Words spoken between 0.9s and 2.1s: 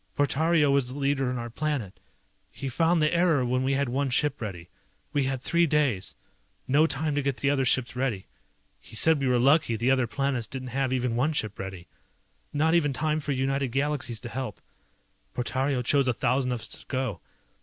the leader on our planet.